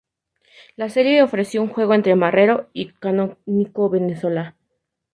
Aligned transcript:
La 0.77 0.89
serie 0.89 1.21
ofreció 1.21 1.61
un 1.61 1.69
juego 1.69 1.93
entre 1.93 2.15
Marrero 2.15 2.71
y 2.73 2.87
Canónico 2.87 3.87
de 3.89 3.99
Venezuela. 3.99 4.55